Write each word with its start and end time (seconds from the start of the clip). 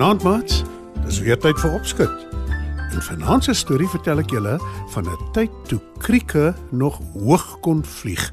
Vanaand 0.00 0.22
maats, 0.22 0.62
dis 1.04 1.18
weer 1.20 1.36
tyd 1.36 1.58
vir 1.60 1.74
opskud. 1.76 2.22
In 2.88 3.02
vanaand 3.04 3.44
se 3.44 3.52
storie 3.52 3.88
vertel 3.92 4.22
ek 4.22 4.30
julle 4.32 4.54
van 4.94 5.04
'n 5.04 5.26
tyd 5.36 5.50
toe 5.68 5.80
krieke 6.00 6.54
nog 6.72 6.96
hoog 7.12 7.60
kon 7.60 7.82
vlieg. 7.84 8.32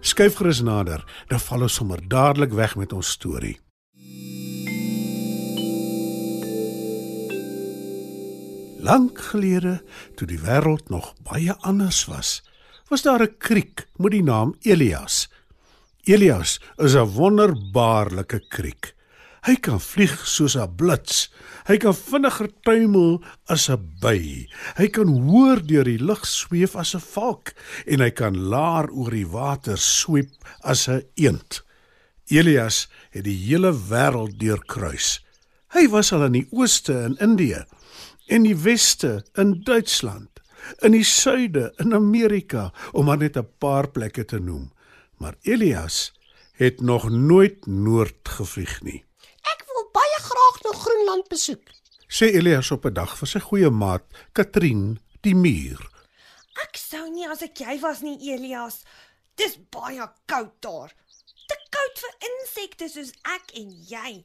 Skuif 0.00 0.36
gerus 0.38 0.60
nader, 0.62 1.02
dan 1.26 1.40
val 1.40 1.66
ons 1.66 1.74
sommer 1.74 1.98
dadelik 2.08 2.52
weg 2.54 2.76
met 2.76 2.92
ons 2.92 3.10
storie. 3.10 3.58
Lank 8.78 9.18
gelede, 9.18 9.82
toe 10.14 10.26
die 10.30 10.38
wêreld 10.38 10.88
nog 10.88 11.14
baie 11.26 11.56
anders 11.58 12.04
was, 12.06 12.42
was 12.88 13.02
daar 13.02 13.22
'n 13.22 13.34
kriek 13.38 13.88
met 13.96 14.12
die 14.12 14.22
naam 14.22 14.54
Elias. 14.62 15.26
Elias 16.04 16.60
is 16.76 16.94
'n 16.94 17.10
wonderbaarlike 17.18 18.46
kriek. 18.48 18.94
Hy 19.46 19.54
kan 19.62 19.80
vlieg 19.80 20.26
soos 20.26 20.56
'n 20.56 20.76
blits. 20.76 21.28
Hy 21.66 21.76
kan 21.76 21.94
vinniger 21.94 22.48
tuimel 22.62 23.22
as 23.46 23.68
'n 23.68 23.78
by. 24.00 24.48
Hy 24.76 24.88
kan 24.88 25.08
hoër 25.08 25.66
deur 25.66 25.84
die 25.84 26.02
lug 26.02 26.26
sweef 26.26 26.76
as 26.76 26.94
'n 26.94 27.00
valk 27.00 27.54
en 27.86 28.00
hy 28.00 28.10
kan 28.10 28.36
laer 28.36 28.90
oor 28.90 29.10
die 29.10 29.26
water 29.26 29.76
sweep 29.76 30.30
as 30.62 30.88
'n 30.88 31.02
eend. 31.14 31.62
Elias 32.26 32.88
het 33.10 33.24
die 33.24 33.36
hele 33.48 33.72
wêreld 33.72 34.38
deurkruis. 34.38 35.20
Hy 35.68 35.88
was 35.88 36.12
al 36.12 36.24
in 36.24 36.32
die 36.32 36.48
ooste 36.50 36.92
in 36.92 37.16
Indië, 37.20 37.64
in 38.26 38.42
die 38.42 38.56
weste 38.56 39.24
in 39.36 39.62
Duitsland, 39.64 40.40
in 40.82 40.92
die 40.92 41.04
suide 41.04 41.72
in 41.78 41.94
Amerika 41.94 42.72
om 42.92 43.04
maar 43.04 43.18
net 43.18 43.36
'n 43.36 43.48
paar 43.58 43.88
plekke 43.88 44.24
te 44.24 44.38
noem. 44.38 44.72
Maar 45.18 45.34
Elias 45.42 46.12
het 46.52 46.80
nog 46.80 47.10
nooit 47.10 47.66
noord 47.66 48.28
gevlieg 48.28 48.82
nie. 48.82 49.07
Baie 49.98 50.18
graag 50.22 50.56
na 50.62 50.72
Groenland 50.78 51.28
besoek. 51.32 51.70
Sê 52.06 52.30
Elias 52.38 52.70
op 52.70 52.84
'n 52.86 52.94
dag 52.94 53.12
vir 53.18 53.28
sy 53.28 53.40
goeie 53.40 53.70
maat 53.70 54.04
Katrien 54.32 55.00
die 55.26 55.34
muur. 55.34 55.80
Ek 56.64 56.76
sou 56.76 57.04
nie 57.10 57.26
as 57.26 57.42
ek 57.42 57.58
jy 57.58 57.80
was 57.80 58.00
nie, 58.00 58.18
Elias. 58.32 58.84
Dis 59.34 59.58
baie 59.70 60.06
koud 60.26 60.54
daar. 60.60 60.90
Te 61.48 61.56
koud 61.74 61.96
vir 62.02 62.14
insekte 62.30 62.88
soos 62.88 63.12
ek 63.36 63.54
en 63.54 63.70
jy. 63.70 64.24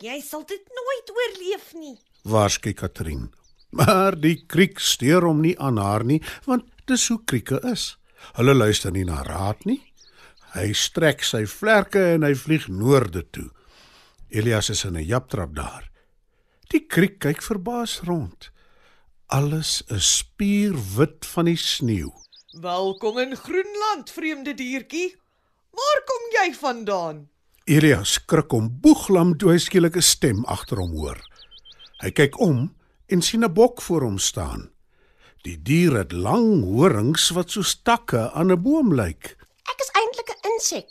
Jy 0.00 0.20
sal 0.20 0.44
dit 0.44 0.64
nooit 0.78 1.06
oorleef 1.18 1.72
nie. 1.74 1.98
Waarskynlik 2.24 2.76
Katrien. 2.76 3.32
Maar 3.70 4.20
die 4.20 4.44
kriek 4.46 4.78
steur 4.78 5.22
hom 5.22 5.40
nie 5.40 5.58
aan 5.58 5.78
haar 5.78 6.04
nie, 6.04 6.22
want 6.44 6.64
dis 6.86 7.08
hoe 7.08 7.24
krieke 7.24 7.60
is. 7.72 7.96
Hulle 8.36 8.54
luister 8.54 8.92
nie 8.92 9.04
na 9.04 9.22
raad 9.22 9.64
nie. 9.64 9.82
Hy 10.54 10.72
strek 10.72 11.24
sy 11.24 11.46
vlerke 11.46 12.14
en 12.14 12.22
hy 12.22 12.34
vlieg 12.34 12.68
noorde 12.68 13.30
toe. 13.30 13.50
Elias 14.32 14.70
is 14.70 14.84
in 14.84 14.96
'n 14.96 15.04
japtrap 15.04 15.54
daar. 15.54 15.90
Die 16.72 16.86
kriek 16.86 17.18
kyk 17.18 17.42
verbaas 17.42 18.00
rond. 18.00 18.50
Alles 19.26 19.82
is 19.86 20.16
spierwit 20.16 21.26
van 21.26 21.44
die 21.44 21.56
sneeu. 21.56 22.10
Welkom 22.60 23.18
in 23.18 23.36
Groenland, 23.36 24.10
vreemde 24.10 24.54
diertjie. 24.54 25.16
Waar 25.70 26.02
kom 26.04 26.22
jy 26.30 26.54
vandaan? 26.54 27.28
Elias 27.64 28.12
skrik 28.12 28.52
om 28.52 28.80
boeglam 28.80 29.36
toe 29.36 29.50
hy 29.50 29.58
skielik 29.58 29.96
'n 29.96 30.02
stem 30.02 30.44
agter 30.44 30.78
hom 30.78 30.96
hoor. 30.96 31.20
Hy 32.00 32.10
kyk 32.10 32.40
om 32.40 32.74
en 33.06 33.22
sien 33.22 33.44
'n 33.44 33.52
bok 33.52 33.82
voor 33.82 34.02
hom 34.02 34.18
staan. 34.18 34.70
Die 35.42 35.62
dier 35.62 35.92
het 35.96 36.12
lang 36.12 36.64
horings 36.64 37.30
wat 37.30 37.50
soos 37.50 37.82
takke 37.82 38.32
aan 38.32 38.50
'n 38.52 38.62
boom 38.62 38.94
lyk. 38.94 39.36
Ek 39.68 39.80
is 39.80 39.90
eintlik 39.92 40.28
'n 40.30 40.52
insek 40.52 40.88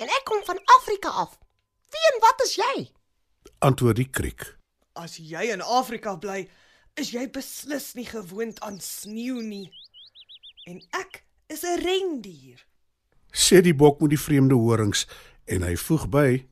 en 0.00 0.08
ek 0.08 0.22
kom 0.24 0.42
van 0.44 0.58
Afrika 0.64 1.08
af. 1.08 1.38
Wie 1.96 2.06
en 2.12 2.20
wat 2.20 2.42
is 2.44 2.54
jy? 2.60 2.76
Antwoord 3.64 3.96
die 3.96 4.10
kriek. 4.12 4.44
As 4.96 5.16
jy 5.16 5.48
in 5.52 5.62
Afrika 5.64 6.16
bly, 6.20 6.44
is 7.00 7.12
jy 7.14 7.26
beslis 7.32 7.94
nie 7.96 8.06
gewoond 8.08 8.60
aan 8.64 8.78
sneeu 8.84 9.40
nie. 9.44 9.70
En 10.68 10.80
ek 10.98 11.22
is 11.48 11.64
'n 11.64 11.80
rendier. 11.80 12.60
Sê 13.32 13.62
die 13.62 13.74
bok 13.74 14.00
met 14.00 14.10
die 14.10 14.20
vreemde 14.20 14.54
horings 14.54 15.06
en 15.46 15.62
hy 15.62 15.76
voeg 15.76 16.08
by: 16.08 16.46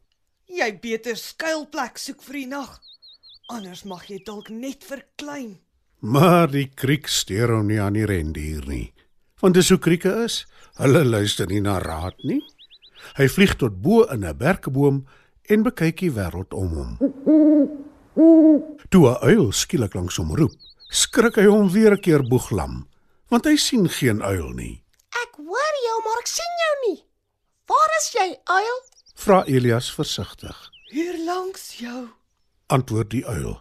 Jy 0.46 0.70
beter 0.80 1.16
skuilplek 1.16 1.98
soek 1.98 2.22
vir 2.22 2.34
die 2.34 2.46
nag. 2.46 2.80
Anders 3.48 3.84
mag 3.84 4.06
jy 4.08 4.22
dalk 4.24 4.48
net 4.48 4.84
verklein. 4.84 5.60
Maar 6.00 6.48
die 6.48 6.68
kriek 6.68 7.08
steur 7.08 7.48
hom 7.56 7.66
nie 7.66 7.80
aan 7.80 7.96
die 7.96 8.06
rendier 8.06 8.64
nie. 8.68 8.92
Want 9.40 9.54
dis 9.54 9.68
hoe 9.68 9.78
krieke 9.78 10.24
is. 10.24 10.46
Hulle 10.76 11.04
luister 11.04 11.46
nie 11.46 11.60
na 11.60 11.78
raad 11.78 12.16
nie. 12.24 12.42
Hy 13.16 13.28
vlieg 13.28 13.56
tot 13.56 13.82
bo 13.82 14.04
in 14.04 14.24
'n 14.24 14.36
berkeboom 14.36 15.06
en 15.50 15.62
bekyk 15.62 16.00
die 16.00 16.12
wêreld 16.14 16.54
om 16.54 16.70
hom. 16.78 16.92
Toe 18.88 19.04
'n 19.10 19.18
uil 19.22 19.52
skielik 19.52 19.94
langs 19.94 20.16
hom 20.16 20.34
roep, 20.34 20.52
skrik 20.88 21.36
hy 21.36 21.46
hom 21.46 21.70
weer 21.70 21.92
'n 21.92 22.00
keer 22.00 22.22
boeglam, 22.22 22.88
want 23.28 23.44
hy 23.44 23.56
sien 23.56 23.88
geen 23.88 24.22
uil 24.22 24.48
nie. 24.50 24.82
Ek 25.10 25.36
hoor 25.36 25.74
jou, 25.86 25.98
maar 26.04 26.18
ek 26.20 26.26
sien 26.26 26.54
jou 26.64 26.74
nie. 26.88 27.04
Waar 27.66 27.90
is 27.98 28.12
jy, 28.12 28.38
uil? 28.44 28.78
Vra 29.14 29.44
Elias 29.44 29.94
versigtig. 29.94 30.70
Hier 30.90 31.16
langs 31.24 31.78
jou. 31.78 32.08
Antwoord 32.66 33.10
die 33.10 33.26
uil. 33.26 33.60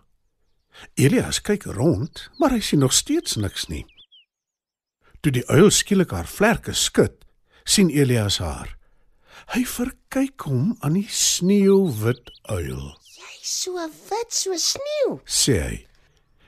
Elias 0.94 1.42
kyk 1.42 1.64
rond, 1.64 2.30
maar 2.38 2.52
hy 2.52 2.60
sien 2.60 2.80
nog 2.80 2.94
steeds 2.94 3.36
niks 3.36 3.68
nie. 3.68 3.86
Toe 5.22 5.32
die 5.32 5.46
uil 5.48 5.72
skielik 5.72 6.12
haar 6.12 6.28
vlerke 6.28 6.74
skud, 6.74 7.26
sien 7.64 7.90
Elias 7.90 8.38
haar. 8.38 8.78
Hy 9.52 9.66
verkyk 9.66 10.42
hom 10.48 10.76
aan 10.80 10.94
die 10.94 11.08
sneeuwwit 11.09 12.31
uil. 12.50 12.98
Jy's 13.18 13.54
so 13.64 13.76
wit 14.09 14.31
so 14.34 14.56
sneeu. 14.58 15.20
Sê 15.26 15.59
hy. 15.59 15.88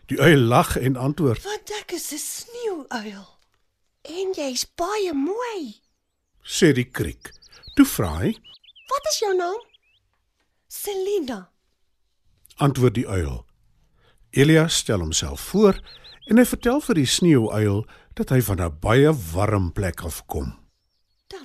Die 0.07 0.19
uil 0.21 0.39
lag 0.39 0.77
en 0.77 0.95
antwoord: 0.95 1.43
Want 1.43 1.71
ek 1.81 1.91
is 1.91 2.11
'n 2.13 2.17
sneeuuil. 2.17 3.27
En 4.03 4.33
jy's 4.33 4.65
baie 4.75 5.13
mooi. 5.13 5.81
"Sê 6.43 6.73
die 6.73 6.89
kriek." 6.89 7.33
Toe 7.75 7.85
vra 7.85 8.11
hy: 8.21 8.31
Wat 8.87 9.07
is 9.11 9.19
jou 9.19 9.35
naam? 9.35 9.61
Selina, 10.67 11.49
antwoord 12.55 12.93
die 12.93 13.07
uil. 13.07 13.45
Elias 14.35 14.75
stel 14.75 14.99
homself 14.99 15.39
voor 15.39 15.79
en 16.27 16.37
hy 16.37 16.45
vertel 16.45 16.81
vir 16.81 16.99
die 16.99 17.09
sneeuuil 17.09 17.83
dat 18.19 18.31
hy 18.33 18.41
van 18.41 18.61
'n 18.61 18.79
baie 18.79 19.11
warm 19.33 19.71
plek 19.71 20.03
af 20.03 20.23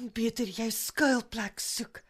kom. 0.00 0.12
dan 0.12 0.12
beter 0.12 0.46
jy 0.46 0.70
skuilplek 0.70 1.60
soek. 1.60 2.00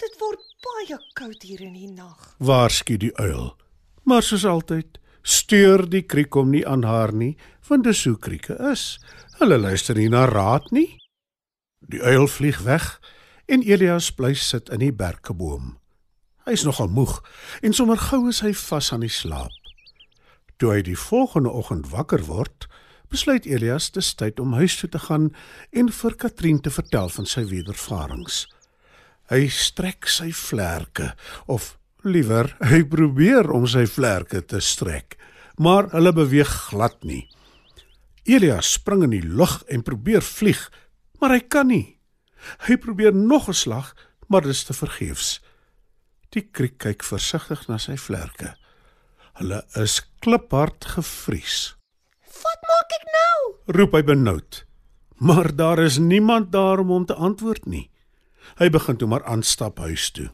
Dit 0.00 0.16
word 0.18 0.40
baie 0.64 0.98
koud 1.14 1.42
hier 1.42 1.60
in 1.60 1.74
die 1.74 1.90
nag. 1.90 2.34
Waarsku 2.38 2.96
die 2.96 3.12
uil. 3.20 3.56
Maar 4.04 4.22
soos 4.22 4.44
altyd, 4.44 4.98
steur 5.22 5.86
die 5.88 6.02
kriek 6.02 6.34
hom 6.34 6.50
nie 6.50 6.66
aan 6.66 6.82
haar 6.84 7.12
nie, 7.12 7.36
want 7.68 7.84
dis 7.84 8.04
hoe 8.04 8.16
krieke 8.18 8.56
is. 8.72 8.98
Hulle 9.38 9.58
luister 9.58 9.94
nie 9.94 10.08
na 10.08 10.24
raad 10.26 10.70
nie. 10.72 10.98
Die 11.80 12.02
uil 12.02 12.26
vlieg 12.26 12.62
weg 12.64 12.98
en 13.46 13.62
Elias 13.62 14.10
bly 14.10 14.34
sit 14.34 14.70
in 14.70 14.80
die 14.80 14.92
berkeboom. 14.92 15.76
Hy 16.46 16.56
is 16.56 16.64
nogal 16.64 16.88
moeg 16.88 17.20
en 17.62 17.76
sommer 17.76 18.00
gou 18.10 18.26
is 18.28 18.40
hy 18.42 18.54
vas 18.56 18.92
aan 18.92 19.04
die 19.04 19.12
slaap. 19.12 19.54
Toe 20.58 20.74
hy 20.74 20.82
die 20.82 20.98
volgende 20.98 21.52
oggend 21.52 21.92
wakker 21.92 22.24
word, 22.26 22.66
besluit 23.10 23.46
Elias 23.46 23.90
dis 23.90 24.12
tyd 24.14 24.40
om 24.40 24.54
huis 24.58 24.76
toe 24.78 24.88
te 24.90 25.00
gaan 25.02 25.30
en 25.76 25.90
vir 25.90 26.16
Katrien 26.16 26.60
te 26.62 26.70
vertel 26.70 27.10
van 27.10 27.26
sy 27.26 27.44
wedervarings. 27.50 28.44
Hy 29.30 29.46
strek 29.50 30.08
sy 30.10 30.30
vlerke 30.34 31.12
of 31.50 31.74
liewer 32.06 32.52
hy 32.70 32.82
probeer 32.88 33.50
om 33.54 33.66
sy 33.68 33.84
vlerke 33.90 34.42
te 34.42 34.62
strek, 34.64 35.18
maar 35.58 35.90
hulle 35.94 36.12
beweeg 36.16 36.50
glad 36.70 37.02
nie. 37.04 37.26
Elias 38.24 38.74
spring 38.76 39.04
in 39.06 39.14
die 39.16 39.26
lug 39.26 39.60
en 39.68 39.84
probeer 39.86 40.24
vlieg, 40.24 40.60
maar 41.20 41.34
hy 41.34 41.42
kan 41.42 41.68
nie. 41.70 41.98
Hy 42.66 42.78
probeer 42.80 43.14
nog 43.14 43.48
'n 43.48 43.54
slag, 43.54 43.94
maar 44.28 44.42
dit 44.42 44.50
is 44.54 44.64
te 44.64 44.72
vergeefs. 44.72 45.40
Die 46.30 46.42
kriek 46.42 46.78
kyk 46.78 47.02
versigtig 47.02 47.68
na 47.68 47.78
sy 47.78 47.96
vlerke. 47.96 48.54
Hulle 49.34 49.62
is 49.74 50.00
kliphard 50.20 50.84
gevries. 50.84 51.74
Ek 52.28 52.62
nou? 52.68 52.79
Roep 53.70 53.94
hy 53.94 54.02
benoud. 54.06 54.64
Maar 55.20 55.50
daar 55.56 55.78
is 55.78 55.98
niemand 55.98 56.52
daar 56.52 56.80
om 56.82 56.88
hom 56.88 57.06
te 57.06 57.14
antwoord 57.14 57.66
nie. 57.66 57.90
Hy 58.58 58.70
begin 58.72 58.96
toe 58.98 59.08
maar 59.08 59.24
aanstap 59.28 59.78
huis 59.78 60.10
toe. 60.16 60.30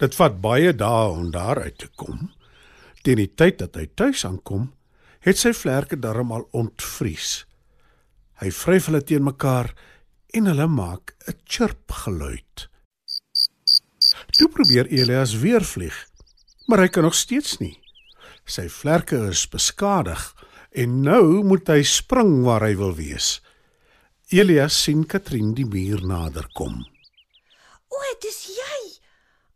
Dit 0.00 0.16
vat 0.16 0.40
baie 0.40 0.72
dae 0.72 1.10
om 1.12 1.30
daar 1.30 1.60
uit 1.60 1.78
te 1.78 1.88
kom. 2.00 2.30
Teen 3.04 3.20
die 3.20 3.28
tyd 3.28 3.60
dat 3.60 3.76
hy 3.76 3.86
tuis 3.94 4.24
aankom, 4.24 4.70
het 5.20 5.38
sy 5.38 5.52
vlerke 5.56 5.98
darm 6.00 6.32
al 6.32 6.46
ontvries. 6.56 7.44
Hy 8.40 8.48
vryf 8.56 8.88
hulle 8.88 9.02
teen 9.04 9.24
mekaar 9.26 9.74
en 10.32 10.48
hulle 10.48 10.66
maak 10.66 11.14
'n 11.28 11.36
chirp 11.44 11.92
geluid. 11.92 12.68
Toe 14.38 14.48
probeer 14.48 14.86
Elias 14.86 15.34
weer 15.36 15.64
vlieg, 15.64 16.08
maar 16.66 16.78
hy 16.78 16.88
kan 16.88 17.02
nog 17.02 17.14
steeds 17.14 17.58
nie. 17.58 17.76
Sy 18.44 18.68
vlerke 18.68 19.28
is 19.28 19.48
beskadig 19.48 20.34
en 20.70 21.00
nou 21.02 21.42
moet 21.46 21.68
hy 21.68 21.82
spring 21.86 22.40
waar 22.46 22.64
hy 22.66 22.74
wil 22.78 22.94
wees. 22.94 23.38
Elias 24.30 24.76
sien 24.84 25.06
Katrien 25.10 25.54
die 25.58 25.66
muur 25.66 26.04
nader 26.06 26.46
kom. 26.54 26.84
O, 27.90 28.02
dis 28.22 28.44
jy. 28.54 28.80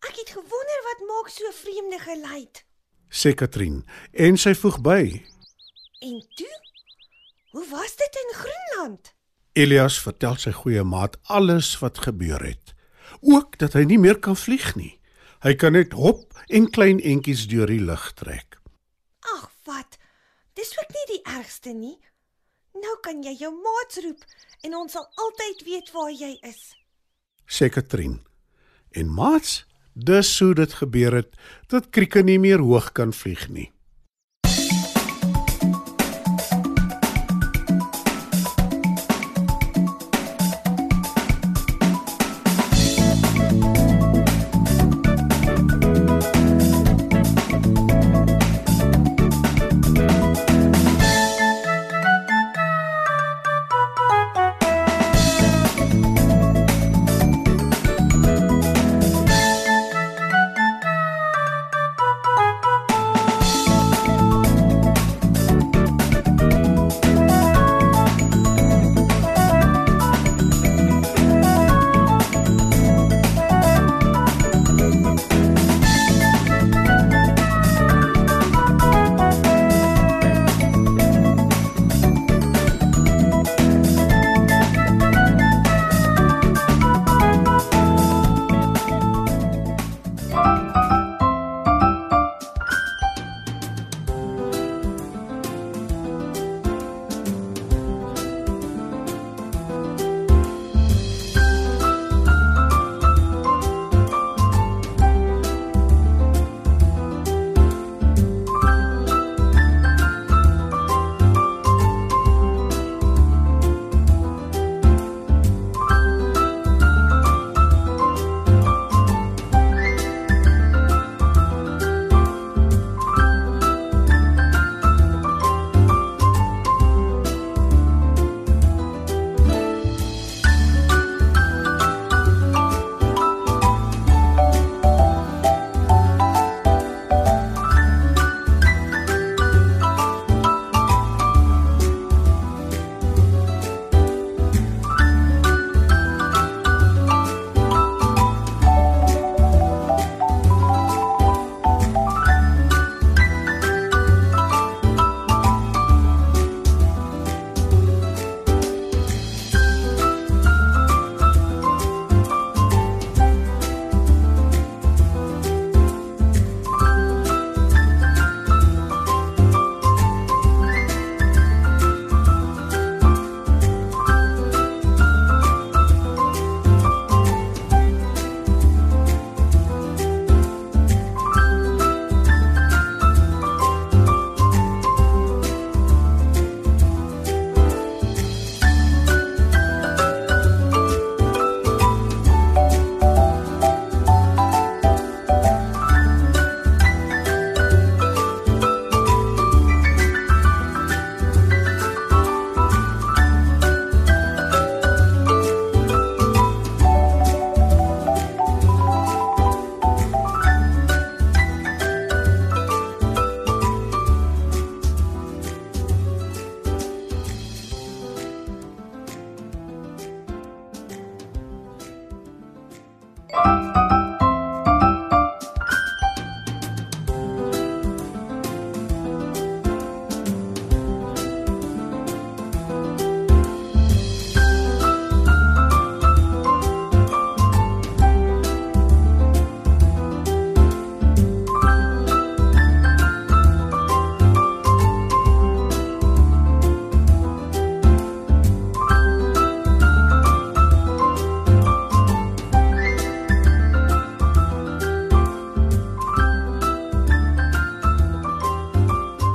Ek 0.05 0.19
het 0.19 0.35
gewonder 0.35 0.81
wat 0.89 1.05
maak 1.09 1.31
so 1.31 1.51
vreemde 1.55 2.01
geluid. 2.03 2.65
Sê 3.09 3.35
Katrien 3.39 3.85
en 4.13 4.39
sy 4.41 4.55
voeg 4.59 4.81
by. 4.83 5.03
En 6.03 6.19
toe? 6.37 6.55
Hoe 7.55 7.67
was 7.71 7.95
dit 7.97 8.19
in 8.25 8.35
Groenland? 8.35 9.15
Elias 9.55 10.01
vertel 10.03 10.35
sy 10.43 10.51
goeie 10.51 10.83
maat 10.83 11.15
alles 11.31 11.71
wat 11.79 12.03
gebeur 12.03 12.43
het. 12.43 12.75
Ook 13.23 13.59
dat 13.63 13.77
hy 13.79 13.85
nie 13.87 14.01
meer 14.03 14.19
kan 14.19 14.35
vlieg 14.37 14.75
nie. 14.75 14.97
Hy 15.47 15.55
kan 15.55 15.77
net 15.79 15.95
hop 15.95 16.35
en 16.49 16.67
klein 16.75 16.99
entjies 16.99 17.47
deur 17.47 17.71
die 17.71 17.83
lug 17.85 18.11
trek. 18.19 18.59
Ag, 19.37 19.47
wat? 19.69 19.99
Dis 20.55 20.73
ook 20.79 20.91
nie 20.95 21.07
die 21.11 21.23
ergste 21.35 21.75
nie. 21.75 21.97
Nou 22.75 22.95
kan 23.03 23.23
jy 23.23 23.35
jou 23.39 23.53
maats 23.55 24.01
roep 24.03 24.23
en 24.67 24.77
ons 24.79 24.93
sal 24.93 25.07
altyd 25.27 25.63
weet 25.67 25.93
waar 25.95 26.11
jy 26.15 26.33
is. 26.47 26.63
Sê 27.47 27.69
Katrien. 27.71 28.21
En 28.95 29.11
maats, 29.11 29.65
dis 29.95 30.31
hoe 30.39 30.55
dit 30.55 30.73
gebeur 30.81 31.15
het 31.21 31.35
dat 31.71 31.91
krieke 31.91 32.23
nie 32.23 32.39
meer 32.39 32.63
hoog 32.63 32.93
kan 32.95 33.13
vlieg 33.13 33.49
nie. 33.51 33.74